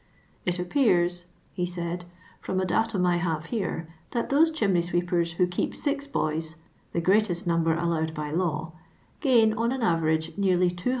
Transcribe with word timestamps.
"It 0.47 0.57
appears," 0.57 1.25
he 1.53 1.63
said," 1.67 2.05
from 2.41 2.59
a 2.59 2.65
datum 2.65 3.05
I 3.05 3.17
have 3.17 3.45
here, 3.53 3.87
that 4.09 4.31
those 4.31 4.49
chimney 4.49 4.81
sweepers 4.81 5.33
who 5.33 5.45
keep 5.45 5.75
six 5.75 6.07
boys 6.07 6.55
(the 6.91 6.99
greatest 7.01 7.45
number 7.45 7.75
allowed 7.75 8.15
by 8.15 8.31
hiw) 8.31 8.71
gain, 9.19 9.53
on 9.53 9.71
an 9.71 9.83
average, 9.83 10.35
nearly 10.39 10.71
270 10.71 10.89